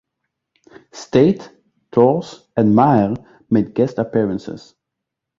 Staite, 1.01 1.51
Torres 1.91 2.47
and 2.57 2.73
Maher 2.75 3.13
made 3.51 3.75
guest 3.75 3.99
appearances. 3.99 4.73